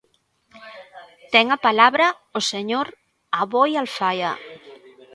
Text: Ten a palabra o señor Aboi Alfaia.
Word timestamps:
Ten 1.33 1.45
a 1.55 1.57
palabra 1.67 2.07
o 2.39 2.41
señor 2.51 2.87
Aboi 3.41 3.71
Alfaia. 3.83 4.31